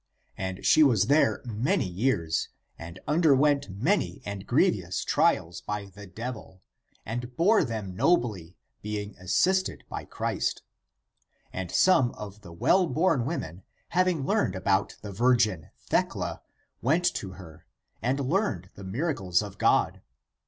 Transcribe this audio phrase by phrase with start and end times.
[0.35, 6.63] And she was there many years, and underwent many and grievous trials by the devil,
[7.05, 10.63] and bore them nobly, being assisted by Christ.
[11.53, 16.41] And some of the well born women, having learned about the virgin Thecla,
[16.81, 17.67] went to her,
[18.01, 20.01] and ACTS OF PAUL 33 learned the miracles of God.